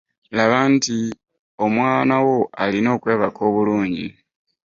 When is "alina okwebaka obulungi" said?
2.63-4.07